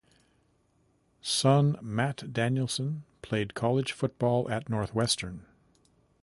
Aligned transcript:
Son 1.21 1.77
Matt 1.79 2.33
Danielson 2.33 3.03
played 3.21 3.53
college 3.53 3.91
football 3.91 4.49
at 4.49 4.67
Northwestern. 4.67 5.45